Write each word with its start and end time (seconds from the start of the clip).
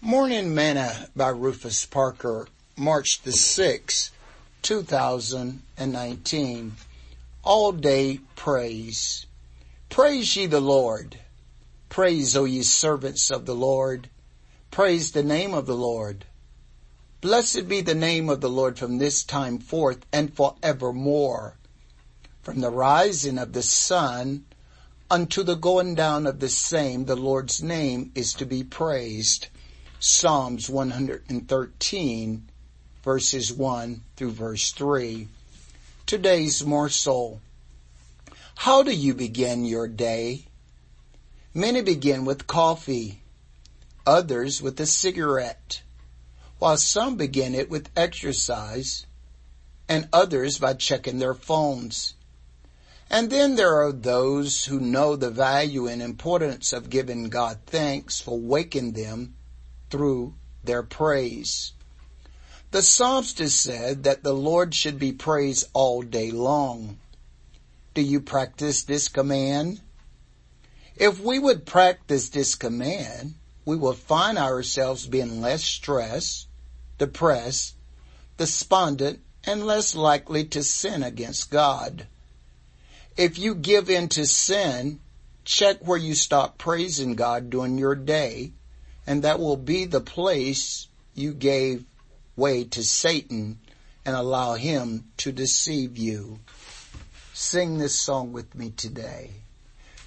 Morning 0.00 0.54
Manna 0.54 1.08
by 1.16 1.30
Rufus 1.30 1.84
Parker, 1.84 2.46
March 2.76 3.20
the 3.22 3.32
6th, 3.32 4.10
2019. 4.62 6.76
All 7.42 7.72
day 7.72 8.20
praise. 8.36 9.26
Praise 9.90 10.36
ye 10.36 10.46
the 10.46 10.60
Lord. 10.60 11.18
Praise, 11.88 12.36
O 12.36 12.44
ye 12.44 12.62
servants 12.62 13.28
of 13.28 13.44
the 13.44 13.56
Lord. 13.56 14.08
Praise 14.70 15.10
the 15.10 15.24
name 15.24 15.52
of 15.52 15.66
the 15.66 15.74
Lord. 15.74 16.26
Blessed 17.20 17.66
be 17.66 17.80
the 17.80 17.96
name 17.96 18.28
of 18.28 18.40
the 18.40 18.48
Lord 18.48 18.78
from 18.78 18.98
this 18.98 19.24
time 19.24 19.58
forth 19.58 20.06
and 20.12 20.32
forevermore. 20.32 21.56
From 22.40 22.60
the 22.60 22.70
rising 22.70 23.36
of 23.36 23.52
the 23.52 23.64
sun 23.64 24.44
unto 25.10 25.42
the 25.42 25.56
going 25.56 25.96
down 25.96 26.24
of 26.24 26.38
the 26.38 26.48
same, 26.48 27.06
the 27.06 27.16
Lord's 27.16 27.60
name 27.60 28.12
is 28.14 28.32
to 28.34 28.46
be 28.46 28.62
praised. 28.62 29.48
Psalms 30.00 30.70
113 30.70 32.48
verses 33.02 33.52
1 33.52 34.00
through 34.14 34.30
verse 34.30 34.70
3. 34.70 35.26
Today's 36.06 36.64
morsel. 36.64 37.40
How 38.54 38.84
do 38.84 38.94
you 38.94 39.12
begin 39.12 39.64
your 39.64 39.88
day? 39.88 40.44
Many 41.52 41.82
begin 41.82 42.24
with 42.24 42.46
coffee, 42.46 43.22
others 44.06 44.62
with 44.62 44.78
a 44.78 44.86
cigarette, 44.86 45.82
while 46.60 46.76
some 46.76 47.16
begin 47.16 47.56
it 47.56 47.68
with 47.68 47.90
exercise, 47.96 49.04
and 49.88 50.08
others 50.12 50.58
by 50.58 50.74
checking 50.74 51.18
their 51.18 51.34
phones. 51.34 52.14
And 53.10 53.30
then 53.30 53.56
there 53.56 53.74
are 53.74 53.90
those 53.90 54.66
who 54.66 54.78
know 54.78 55.16
the 55.16 55.30
value 55.30 55.88
and 55.88 56.00
importance 56.00 56.72
of 56.72 56.88
giving 56.88 57.30
God 57.30 57.58
thanks 57.66 58.20
for 58.20 58.38
waking 58.38 58.92
them 58.92 59.34
through 59.90 60.34
their 60.64 60.82
praise. 60.82 61.72
The 62.70 62.82
psalmist 62.82 63.38
said 63.48 64.04
that 64.04 64.22
the 64.22 64.34
Lord 64.34 64.74
should 64.74 64.98
be 64.98 65.12
praised 65.12 65.68
all 65.72 66.02
day 66.02 66.30
long. 66.30 66.98
Do 67.94 68.02
you 68.02 68.20
practice 68.20 68.82
this 68.82 69.08
command? 69.08 69.80
If 70.96 71.20
we 71.20 71.38
would 71.38 71.64
practice 71.64 72.28
this 72.28 72.54
command, 72.54 73.34
we 73.64 73.76
will 73.76 73.94
find 73.94 74.36
ourselves 74.36 75.06
being 75.06 75.40
less 75.40 75.64
stressed, 75.64 76.48
depressed, 76.98 77.74
despondent, 78.36 79.20
and 79.44 79.66
less 79.66 79.94
likely 79.94 80.44
to 80.44 80.62
sin 80.62 81.02
against 81.02 81.50
God. 81.50 82.06
If 83.16 83.38
you 83.38 83.54
give 83.54 83.88
in 83.88 84.08
to 84.10 84.26
sin, 84.26 85.00
check 85.44 85.78
where 85.80 85.98
you 85.98 86.14
stop 86.14 86.58
praising 86.58 87.14
God 87.14 87.48
during 87.48 87.78
your 87.78 87.94
day 87.94 88.52
and 89.08 89.22
that 89.22 89.40
will 89.40 89.56
be 89.56 89.86
the 89.86 90.02
place 90.02 90.86
you 91.14 91.32
gave 91.32 91.82
way 92.36 92.64
to 92.64 92.82
Satan 92.82 93.58
and 94.04 94.14
allow 94.14 94.52
him 94.52 95.06
to 95.16 95.32
deceive 95.32 95.96
you. 95.96 96.40
Sing 97.32 97.78
this 97.78 97.98
song 97.98 98.34
with 98.34 98.54
me 98.54 98.68
today. 98.68 99.30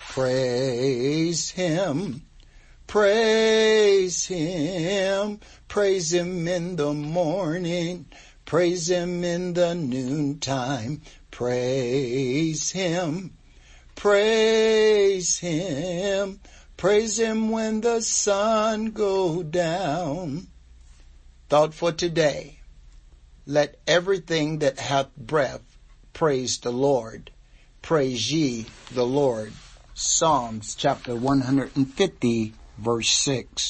Praise 0.00 1.48
him. 1.50 2.22
Praise 2.88 4.26
him. 4.26 5.38
Praise 5.68 6.12
him 6.12 6.48
in 6.48 6.74
the 6.74 6.92
morning. 6.92 8.06
Praise 8.46 8.90
him 8.90 9.22
in 9.22 9.52
the 9.52 9.76
noontime. 9.76 11.02
Praise 11.30 12.72
him. 12.72 13.32
Praise 13.94 15.38
him. 15.38 16.40
Praise 16.78 17.18
him 17.18 17.50
when 17.50 17.80
the 17.80 18.00
sun 18.00 18.92
go 18.92 19.42
down. 19.42 20.46
Thought 21.48 21.74
for 21.74 21.90
today. 21.90 22.60
Let 23.46 23.80
everything 23.88 24.60
that 24.60 24.78
hath 24.78 25.16
breath 25.16 25.76
praise 26.12 26.58
the 26.58 26.70
Lord. 26.70 27.32
Praise 27.82 28.32
ye 28.32 28.66
the 28.92 29.04
Lord. 29.04 29.54
Psalms 29.92 30.76
chapter 30.76 31.16
150 31.16 32.54
verse 32.78 33.10
6. 33.10 33.66